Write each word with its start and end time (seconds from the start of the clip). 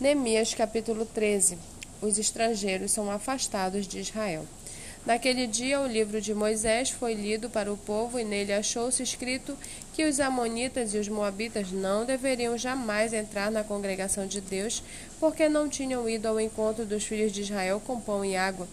Neemias 0.00 0.52
capítulo 0.52 1.06
13 1.06 1.56
Os 2.02 2.18
estrangeiros 2.18 2.90
são 2.90 3.08
afastados 3.08 3.86
de 3.86 4.00
Israel. 4.00 4.44
Naquele 5.06 5.46
dia, 5.46 5.80
o 5.80 5.86
livro 5.86 6.20
de 6.20 6.34
Moisés 6.34 6.90
foi 6.90 7.14
lido 7.14 7.48
para 7.48 7.72
o 7.72 7.76
povo 7.76 8.18
e 8.18 8.24
nele 8.24 8.52
achou-se 8.52 9.00
escrito 9.00 9.56
que 9.92 10.04
os 10.04 10.18
Amonitas 10.18 10.94
e 10.94 10.98
os 10.98 11.08
Moabitas 11.08 11.70
não 11.70 12.04
deveriam 12.04 12.58
jamais 12.58 13.12
entrar 13.12 13.52
na 13.52 13.62
congregação 13.62 14.26
de 14.26 14.40
Deus, 14.40 14.82
porque 15.20 15.48
não 15.48 15.68
tinham 15.68 16.08
ido 16.08 16.26
ao 16.26 16.40
encontro 16.40 16.84
dos 16.84 17.04
filhos 17.04 17.30
de 17.30 17.42
Israel 17.42 17.80
com 17.86 18.00
pão 18.00 18.24
e 18.24 18.34
água. 18.34 18.66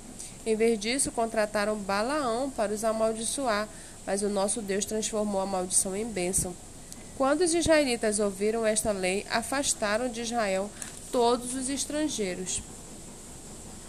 Em 0.43 0.55
vez 0.55 0.79
disso, 0.79 1.11
contrataram 1.11 1.77
Balaão 1.77 2.49
para 2.49 2.73
os 2.73 2.83
amaldiçoar, 2.83 3.69
mas 4.07 4.23
o 4.23 4.29
nosso 4.29 4.59
Deus 4.59 4.85
transformou 4.85 5.39
a 5.39 5.45
maldição 5.45 5.95
em 5.95 6.05
bênção. 6.05 6.55
Quando 7.15 7.41
os 7.41 7.53
israelitas 7.53 8.17
ouviram 8.17 8.65
esta 8.65 8.91
lei, 8.91 9.23
afastaram 9.29 10.09
de 10.09 10.21
Israel 10.21 10.71
todos 11.11 11.53
os 11.53 11.69
estrangeiros. 11.69 12.61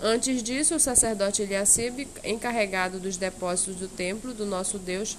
Antes 0.03 0.43
disso, 0.43 0.75
o 0.75 0.81
sacerdote 0.81 1.43
Eliacibe, 1.43 2.09
encarregado 2.25 2.99
dos 2.99 3.17
depósitos 3.17 3.77
do 3.77 3.87
templo 3.87 4.35
do 4.35 4.45
nosso 4.45 4.77
Deus, 4.77 5.17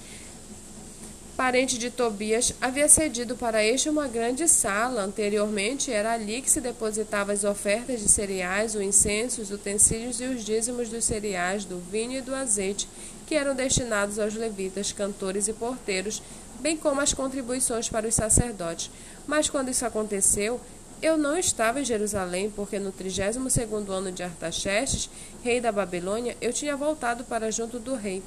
parente 1.38 1.78
de 1.78 1.90
Tobias, 1.90 2.54
havia 2.62 2.90
cedido 2.90 3.36
para 3.36 3.64
este 3.64 3.90
uma 3.90 4.08
grande 4.08 4.48
sala. 4.48 5.04
Anteriormente, 5.04 5.90
era 5.90 6.12
ali 6.12 6.42
que 6.42 6.50
se 6.50 6.60
depositavam 6.60 7.34
as 7.34 7.46
ofertas 7.46 8.02
de 8.02 8.10
cereais, 8.10 8.76
o 8.76 8.82
incenso, 8.82 9.42
os 9.42 9.52
utensílios 9.52 10.20
e 10.20 10.26
os 10.26 10.44
dízimos 10.44 10.90
dos 10.90 11.06
cereais, 11.06 11.64
do 11.64 11.80
vinho 11.80 12.20
e 12.20 12.22
do 12.22 12.36
azeite, 12.36 12.88
que 13.26 13.36
eram 13.36 13.56
destinados 13.56 14.20
aos 14.20 14.34
levitas, 14.34 14.92
cantores 14.92 15.48
e 15.48 15.54
porteiros, 15.54 16.22
bem 16.60 16.76
como 16.76 17.00
as 17.00 17.14
contribuições 17.14 17.90
para 17.90 18.08
os 18.08 18.14
sacerdotes. 18.14 18.92
Mas 19.26 19.50
quando 19.50 19.70
isso 19.70 19.86
aconteceu, 19.86 20.60
eu 21.04 21.18
não 21.18 21.38
estava 21.38 21.82
em 21.82 21.86
Jerusalém, 21.86 22.50
porque 22.50 22.80
no 22.80 22.94
32º 22.94 23.90
ano 23.90 24.10
de 24.10 24.24
Artaxerxes, 24.24 25.10
rei 25.44 25.60
da 25.60 25.70
Babilônia, 25.70 26.38
eu 26.40 26.54
tinha 26.54 26.78
voltado 26.78 27.26
para 27.26 27.52
junto 27.52 27.78
do 27.78 27.94
rei. 27.94 28.24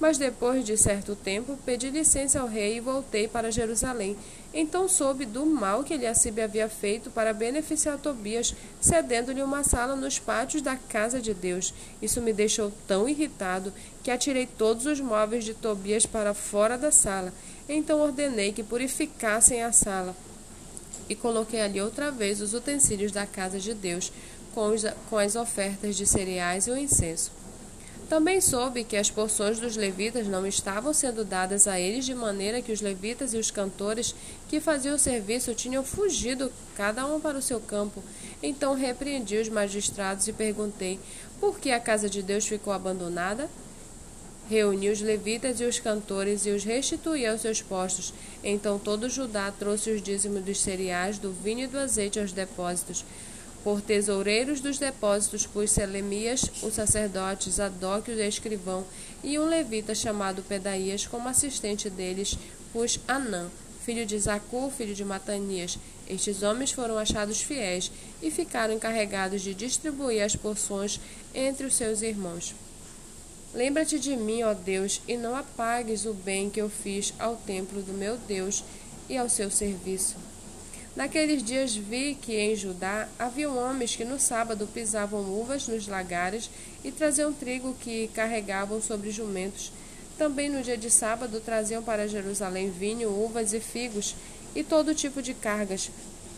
Mas 0.00 0.16
depois 0.16 0.64
de 0.64 0.74
certo 0.78 1.14
tempo, 1.14 1.58
pedi 1.66 1.90
licença 1.90 2.40
ao 2.40 2.48
rei 2.48 2.78
e 2.78 2.80
voltei 2.80 3.28
para 3.28 3.52
Jerusalém. 3.52 4.16
Então 4.54 4.88
soube 4.88 5.26
do 5.26 5.44
mal 5.44 5.84
que 5.84 5.92
Eliacibe 5.92 6.40
havia 6.40 6.66
feito 6.66 7.10
para 7.10 7.34
beneficiar 7.34 7.98
Tobias, 7.98 8.54
cedendo-lhe 8.80 9.42
uma 9.42 9.62
sala 9.62 9.94
nos 9.94 10.18
pátios 10.18 10.62
da 10.62 10.76
casa 10.76 11.20
de 11.20 11.34
Deus. 11.34 11.74
Isso 12.00 12.22
me 12.22 12.32
deixou 12.32 12.72
tão 12.88 13.06
irritado 13.06 13.70
que 14.02 14.10
atirei 14.10 14.46
todos 14.46 14.86
os 14.86 14.98
móveis 14.98 15.44
de 15.44 15.52
Tobias 15.52 16.06
para 16.06 16.32
fora 16.32 16.78
da 16.78 16.90
sala. 16.90 17.34
Então 17.68 18.00
ordenei 18.00 18.50
que 18.50 18.62
purificassem 18.62 19.62
a 19.62 19.70
sala 19.70 20.16
e 21.08 21.14
coloquei 21.14 21.60
ali 21.60 21.80
outra 21.80 22.10
vez 22.10 22.40
os 22.40 22.54
utensílios 22.54 23.12
da 23.12 23.26
casa 23.26 23.58
de 23.58 23.74
Deus, 23.74 24.12
com, 24.54 24.68
os, 24.68 24.84
com 25.10 25.18
as 25.18 25.36
ofertas 25.36 25.96
de 25.96 26.06
cereais 26.06 26.66
e 26.66 26.70
o 26.70 26.76
incenso. 26.76 27.30
Também 28.08 28.40
soube 28.40 28.84
que 28.84 28.96
as 28.96 29.10
porções 29.10 29.58
dos 29.58 29.76
levitas 29.76 30.28
não 30.28 30.46
estavam 30.46 30.92
sendo 30.92 31.24
dadas 31.24 31.66
a 31.66 31.80
eles, 31.80 32.04
de 32.04 32.14
maneira 32.14 32.60
que 32.60 32.70
os 32.70 32.82
levitas 32.82 33.32
e 33.32 33.38
os 33.38 33.50
cantores 33.50 34.14
que 34.48 34.60
faziam 34.60 34.94
o 34.94 34.98
serviço 34.98 35.54
tinham 35.54 35.82
fugido, 35.82 36.52
cada 36.76 37.06
um 37.06 37.18
para 37.18 37.38
o 37.38 37.42
seu 37.42 37.58
campo. 37.60 38.04
Então 38.42 38.74
repreendi 38.74 39.38
os 39.38 39.48
magistrados 39.48 40.28
e 40.28 40.34
perguntei: 40.34 41.00
por 41.40 41.58
que 41.58 41.70
a 41.70 41.80
casa 41.80 42.08
de 42.08 42.22
Deus 42.22 42.46
ficou 42.46 42.72
abandonada? 42.72 43.48
Reuniu 44.48 44.92
os 44.92 45.00
levitas 45.00 45.58
e 45.58 45.64
os 45.64 45.80
cantores 45.80 46.44
e 46.44 46.50
os 46.50 46.64
restituiu 46.64 47.32
aos 47.32 47.40
seus 47.40 47.62
postos. 47.62 48.12
Então 48.42 48.78
todo 48.78 49.08
Judá 49.08 49.50
trouxe 49.50 49.90
os 49.90 50.02
dízimos 50.02 50.42
dos 50.42 50.60
cereais, 50.60 51.18
do 51.18 51.32
vinho 51.32 51.64
e 51.64 51.66
do 51.66 51.78
azeite 51.78 52.20
aos 52.20 52.32
depósitos. 52.32 53.04
Por 53.62 53.80
tesoureiros 53.80 54.60
dos 54.60 54.78
depósitos 54.78 55.46
pus 55.46 55.70
Selemias, 55.70 56.42
o 56.62 56.70
sacerdote, 56.70 57.50
Zadok, 57.50 58.10
o 58.10 58.20
escrivão, 58.20 58.84
e 59.22 59.38
um 59.38 59.48
levita 59.48 59.94
chamado 59.94 60.42
Pedaías, 60.42 61.06
como 61.06 61.30
assistente 61.30 61.88
deles, 61.88 62.36
pus 62.74 63.00
Anã, 63.08 63.50
filho 63.82 64.04
de 64.04 64.18
Zacur, 64.18 64.70
filho 64.70 64.94
de 64.94 65.02
Matanias. 65.02 65.78
Estes 66.06 66.42
homens 66.42 66.72
foram 66.72 66.98
achados 66.98 67.40
fiéis 67.40 67.90
e 68.22 68.30
ficaram 68.30 68.74
encarregados 68.74 69.40
de 69.40 69.54
distribuir 69.54 70.22
as 70.22 70.36
porções 70.36 71.00
entre 71.34 71.64
os 71.64 71.74
seus 71.74 72.02
irmãos. 72.02 72.54
Lembra-te 73.54 74.00
de 74.00 74.16
mim, 74.16 74.42
ó 74.42 74.52
Deus, 74.52 75.00
e 75.06 75.16
não 75.16 75.36
apagues 75.36 76.06
o 76.06 76.12
bem 76.12 76.50
que 76.50 76.60
eu 76.60 76.68
fiz 76.68 77.14
ao 77.20 77.36
templo 77.36 77.80
do 77.82 77.92
meu 77.92 78.16
Deus 78.16 78.64
e 79.08 79.16
ao 79.16 79.28
seu 79.28 79.48
serviço. 79.48 80.16
Naqueles 80.96 81.40
dias 81.40 81.74
vi 81.74 82.16
que 82.20 82.36
em 82.36 82.56
Judá 82.56 83.08
havia 83.16 83.48
homens 83.48 83.94
que 83.94 84.04
no 84.04 84.18
sábado 84.18 84.68
pisavam 84.74 85.20
uvas 85.20 85.68
nos 85.68 85.86
lagares 85.86 86.50
e 86.82 86.90
traziam 86.90 87.32
trigo 87.32 87.76
que 87.80 88.08
carregavam 88.08 88.82
sobre 88.82 89.12
jumentos. 89.12 89.70
Também 90.18 90.48
no 90.48 90.60
dia 90.60 90.76
de 90.76 90.90
sábado 90.90 91.40
traziam 91.40 91.82
para 91.82 92.08
Jerusalém 92.08 92.70
vinho, 92.70 93.08
uvas 93.08 93.52
e 93.52 93.60
figos 93.60 94.16
e 94.52 94.64
todo 94.64 94.96
tipo 94.96 95.22
de 95.22 95.32
cargas. 95.32 95.90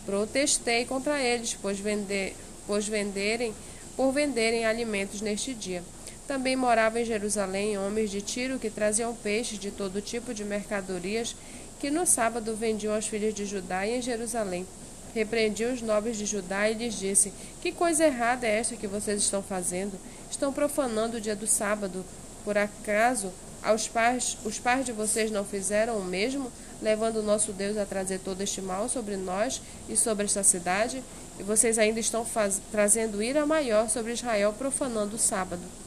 Protestei 0.05 0.85
contra 0.85 1.19
eles, 1.19 1.57
pois, 1.59 1.79
vender, 1.79 2.35
pois 2.67 2.87
venderem, 2.87 3.55
por 3.95 4.11
venderem 4.11 4.65
alimentos 4.65 5.19
neste 5.19 5.53
dia. 5.55 5.83
Também 6.27 6.57
moravam 6.57 7.01
em 7.01 7.05
Jerusalém 7.05 7.77
homens 7.77 8.11
de 8.11 8.21
Tiro 8.21 8.59
que 8.59 8.69
traziam 8.69 9.15
peixes 9.15 9.57
de 9.57 9.71
todo 9.71 10.01
tipo 10.01 10.33
de 10.33 10.43
mercadorias 10.43 11.33
que 11.79 11.89
no 11.89 12.05
sábado 12.05 12.53
vendiam 12.53 12.93
aos 12.93 13.07
filhos 13.07 13.33
de 13.33 13.45
Judá 13.45 13.87
e 13.87 13.97
em 13.97 14.01
Jerusalém. 14.01 14.67
Repreendi 15.15 15.63
os 15.63 15.81
nobres 15.81 16.17
de 16.17 16.25
Judá 16.25 16.69
e 16.69 16.73
lhes 16.73 16.99
disse: 16.99 17.31
Que 17.61 17.71
coisa 17.71 18.05
errada 18.05 18.45
é 18.45 18.59
esta 18.59 18.75
que 18.75 18.87
vocês 18.87 19.21
estão 19.21 19.41
fazendo? 19.41 19.97
Estão 20.29 20.51
profanando 20.51 21.15
o 21.15 21.21
dia 21.21 21.35
do 21.35 21.47
sábado. 21.47 22.03
Por 22.43 22.57
acaso 22.57 23.31
aos 23.63 23.87
pais, 23.87 24.37
os 24.43 24.59
pais 24.59 24.85
de 24.85 24.91
vocês 24.91 25.31
não 25.31 25.45
fizeram 25.45 25.97
o 25.97 26.03
mesmo, 26.03 26.51
levando 26.81 27.17
o 27.17 27.23
nosso 27.23 27.53
Deus 27.53 27.77
a 27.77 27.85
trazer 27.85 28.19
todo 28.19 28.41
este 28.41 28.61
mal 28.61 28.89
sobre 28.89 29.15
nós 29.15 29.61
e 29.87 29.95
sobre 29.95 30.25
esta 30.25 30.43
cidade? 30.43 31.01
E 31.39 31.43
vocês 31.43 31.79
ainda 31.79 32.01
estão 32.01 32.25
faz, 32.25 32.61
trazendo 32.69 33.23
ira 33.23 33.45
maior 33.45 33.89
sobre 33.89 34.11
Israel, 34.11 34.53
profanando 34.57 35.15
o 35.15 35.19
sábado. 35.19 35.86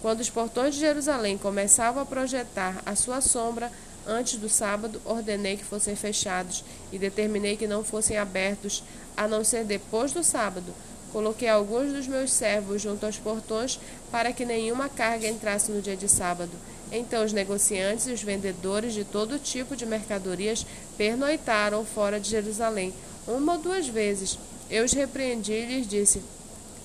Quando 0.00 0.20
os 0.20 0.30
portões 0.30 0.74
de 0.74 0.80
Jerusalém 0.80 1.36
começavam 1.36 2.02
a 2.02 2.06
projetar 2.06 2.80
a 2.86 2.94
sua 2.94 3.20
sombra 3.20 3.70
antes 4.06 4.38
do 4.38 4.48
sábado, 4.48 5.00
ordenei 5.04 5.56
que 5.56 5.64
fossem 5.64 5.96
fechados 5.96 6.64
e 6.92 6.98
determinei 6.98 7.56
que 7.56 7.66
não 7.66 7.84
fossem 7.84 8.16
abertos, 8.16 8.82
a 9.16 9.26
não 9.26 9.42
ser 9.42 9.64
depois 9.64 10.12
do 10.12 10.22
sábado. 10.22 10.72
Coloquei 11.12 11.48
alguns 11.48 11.92
dos 11.92 12.06
meus 12.06 12.30
servos 12.30 12.82
junto 12.82 13.06
aos 13.06 13.16
portões 13.16 13.80
para 14.10 14.32
que 14.32 14.44
nenhuma 14.44 14.88
carga 14.88 15.26
entrasse 15.26 15.72
no 15.72 15.82
dia 15.82 15.96
de 15.96 16.08
sábado. 16.08 16.52
Então 16.92 17.24
os 17.24 17.32
negociantes 17.32 18.06
e 18.06 18.12
os 18.12 18.22
vendedores 18.22 18.94
de 18.94 19.04
todo 19.04 19.38
tipo 19.38 19.74
de 19.74 19.84
mercadorias 19.84 20.66
pernoitaram 20.96 21.84
fora 21.84 22.20
de 22.20 22.30
Jerusalém, 22.30 22.94
uma 23.26 23.54
ou 23.54 23.58
duas 23.58 23.86
vezes. 23.88 24.38
Eu 24.70 24.84
os 24.84 24.92
repreendi 24.92 25.52
e 25.52 25.66
lhes 25.66 25.86
disse: 25.86 26.22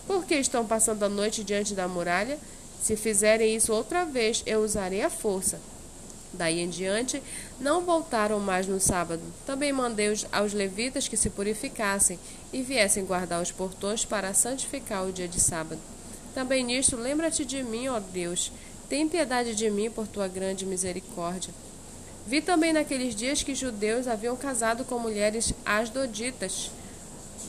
Por 0.08 0.26
que 0.26 0.36
estão 0.36 0.66
passando 0.66 1.04
a 1.04 1.10
noite 1.10 1.44
diante 1.44 1.74
da 1.74 1.88
muralha? 1.88 2.38
Se 2.84 2.98
fizerem 2.98 3.56
isso 3.56 3.72
outra 3.72 4.04
vez, 4.04 4.44
eu 4.46 4.62
usarei 4.62 5.02
a 5.02 5.10
força. 5.10 5.58
Daí 6.34 6.60
em 6.60 6.68
diante, 6.68 7.24
não 7.58 7.86
voltaram 7.86 8.42
mais 8.42 8.68
no 8.68 8.78
sábado. 8.78 9.22
Também 9.46 9.72
mandei 9.72 10.14
aos 10.34 10.52
levitas 10.52 11.08
que 11.08 11.16
se 11.16 11.30
purificassem 11.30 12.20
e 12.52 12.62
viessem 12.62 13.06
guardar 13.06 13.42
os 13.42 13.54
portões 13.54 14.04
para 14.04 14.34
santificar 14.34 15.06
o 15.06 15.14
dia 15.14 15.30
de 15.30 15.40
sábado. 15.40 15.80
Também 16.36 16.62
nisto, 16.62 16.98
lembra-te 16.98 17.46
de 17.46 17.64
mim, 17.64 17.88
ó 17.88 18.02
Deus. 18.02 18.52
Tem 18.90 19.08
piedade 19.08 19.56
de 19.56 19.70
mim 19.70 19.90
por 19.90 20.06
tua 20.06 20.28
grande 20.28 20.66
misericórdia. 20.66 21.54
Vi 22.28 22.42
também 22.42 22.74
naqueles 22.74 23.16
dias 23.16 23.44
que 23.44 23.56
judeus 23.56 24.10
haviam 24.10 24.36
casado 24.36 24.84
com 24.84 25.00
mulheres 25.00 25.54
asdoditas 25.66 26.70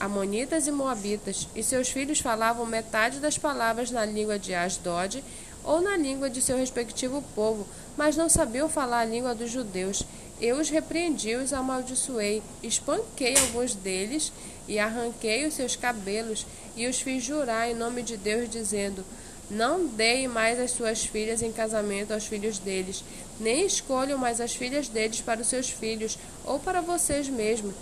Amonitas 0.01 0.67
e 0.67 0.73
Moabitas, 0.73 1.47
e 1.55 1.63
seus 1.63 1.89
filhos 1.89 2.19
falavam 2.19 2.67
metade 2.67 3.21
das 3.21 3.39
palavras 3.39 3.91
na 3.91 4.05
língua 4.05 4.39
de 4.39 4.53
Asdod 4.53 5.23
ou 5.63 5.81
na 5.81 5.97
língua 5.97 6.29
de 6.29 6.43
seu 6.43 6.57
respectivo 6.57 7.23
povo, 7.35 7.67
mas 7.97 8.17
não 8.17 8.29
sabiam 8.29 8.69
falar 8.69 9.01
a 9.01 9.05
língua 9.05 9.35
dos 9.35 9.51
judeus. 9.51 10.03
Eu 10.41 10.59
os 10.59 10.69
repreendi, 10.69 11.37
os 11.37 11.53
amaldiçoei, 11.53 12.43
espanquei 12.63 13.37
alguns 13.37 13.75
deles 13.75 14.33
e 14.67 14.79
arranquei 14.79 15.47
os 15.47 15.55
seus 15.55 15.77
cabelos 15.77 16.45
e 16.77 16.87
os 16.87 17.01
fiz 17.01 17.23
jurar 17.23 17.71
em 17.71 17.75
nome 17.75 18.03
de 18.03 18.17
Deus, 18.17 18.51
dizendo: 18.51 19.05
Não 19.49 19.87
deem 19.87 20.27
mais 20.27 20.59
as 20.59 20.73
suas 20.73 21.05
filhas 21.05 21.41
em 21.41 21.53
casamento 21.53 22.13
aos 22.13 22.27
filhos 22.27 22.59
deles, 22.59 23.05
nem 23.39 23.65
escolham 23.65 24.19
mais 24.19 24.41
as 24.41 24.55
filhas 24.55 24.89
deles 24.89 25.21
para 25.21 25.41
os 25.41 25.47
seus 25.47 25.71
filhos 25.71 26.19
ou 26.45 26.59
para 26.59 26.81
vocês 26.81 27.29
mesmos 27.29 27.75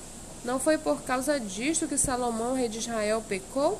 não 0.44 0.58
foi 0.58 0.76
por 0.78 1.02
causa 1.02 1.38
disto 1.38 1.86
que 1.86 1.96
Salomão, 1.96 2.54
rei 2.54 2.68
de 2.68 2.78
Israel, 2.78 3.22
pecou? 3.28 3.78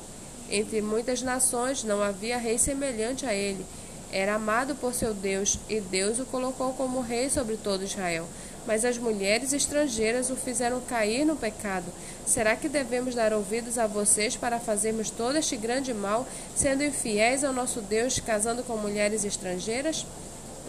Entre 0.49 0.81
muitas 0.81 1.21
nações 1.21 1.83
não 1.83 2.01
havia 2.01 2.37
rei 2.37 2.57
semelhante 2.57 3.25
a 3.25 3.33
ele. 3.33 3.65
Era 4.11 4.35
amado 4.35 4.75
por 4.75 4.93
seu 4.93 5.13
Deus, 5.13 5.59
e 5.67 5.79
Deus 5.81 6.19
o 6.19 6.25
colocou 6.25 6.73
como 6.73 7.01
rei 7.01 7.29
sobre 7.29 7.57
todo 7.57 7.83
Israel. 7.83 8.27
mas 8.65 8.85
as 8.85 8.97
mulheres 8.97 9.53
estrangeiras 9.53 10.29
o 10.29 10.35
fizeram 10.35 10.79
cair 10.81 11.25
no 11.25 11.35
pecado. 11.35 11.85
Será 12.25 12.55
que 12.55 12.69
devemos 12.69 13.13
dar 13.13 13.33
ouvidos 13.33 13.77
a 13.77 13.87
vocês 13.87 14.35
para 14.37 14.59
fazermos 14.59 15.09
todo 15.09 15.37
este 15.37 15.57
grande 15.57 15.93
mal, 15.93 16.25
sendo 16.55 16.83
infiéis 16.83 17.43
ao 17.43 17.53
nosso 17.53 17.81
Deus, 17.81 18.19
casando 18.19 18.63
com 18.63 18.77
mulheres 18.77 19.25
estrangeiras? 19.25 20.05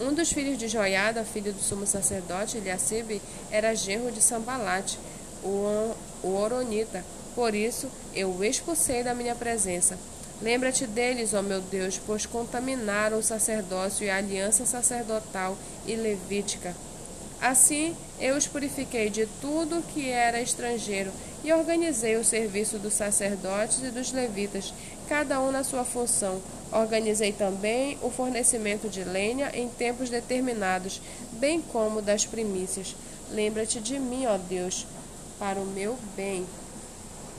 Um 0.01 0.13
dos 0.13 0.29
filhos 0.29 0.57
de 0.57 0.67
Joiada, 0.67 1.23
filho 1.23 1.53
do 1.53 1.61
sumo 1.61 1.87
sacerdote 1.87 2.57
Eliacibe, 2.57 3.21
era 3.49 3.73
genro 3.73 4.11
de 4.11 4.21
Sambalate, 4.21 4.99
o 5.45 6.35
Oronita. 6.35 7.03
Por 7.35 7.53
isso, 7.53 7.89
eu 8.13 8.29
o 8.29 8.43
expulsei 8.43 9.03
da 9.03 9.13
minha 9.13 9.35
presença. 9.35 9.97
Lembra-te 10.41 10.85
deles, 10.85 11.33
ó 11.33 11.41
meu 11.41 11.61
Deus, 11.61 11.99
pois 12.05 12.25
contaminaram 12.25 13.17
o 13.17 13.23
sacerdócio 13.23 14.05
e 14.05 14.09
a 14.09 14.17
aliança 14.17 14.65
sacerdotal 14.65 15.57
e 15.85 15.95
levítica. 15.95 16.75
Assim, 17.41 17.95
eu 18.19 18.35
os 18.35 18.47
purifiquei 18.47 19.09
de 19.09 19.25
tudo 19.41 19.83
que 19.93 20.09
era 20.09 20.41
estrangeiro 20.41 21.11
e 21.43 21.53
organizei 21.53 22.15
o 22.15 22.25
serviço 22.25 22.79
dos 22.79 22.93
sacerdotes 22.93 23.83
e 23.83 23.91
dos 23.91 24.11
levitas, 24.11 24.73
cada 25.07 25.39
um 25.39 25.51
na 25.51 25.63
sua 25.63 25.85
função. 25.85 26.41
Organizei 26.71 27.31
também 27.31 27.97
o 28.01 28.09
fornecimento 28.09 28.89
de 28.89 29.03
lenha 29.03 29.51
em 29.53 29.69
tempos 29.69 30.09
determinados, 30.09 31.01
bem 31.33 31.61
como 31.61 32.01
das 32.01 32.25
primícias. 32.25 32.95
Lembra-te 33.31 33.79
de 33.79 33.99
mim, 33.99 34.25
ó 34.25 34.37
Deus, 34.37 34.87
para 35.37 35.59
o 35.59 35.65
meu 35.65 35.97
bem. 36.15 36.45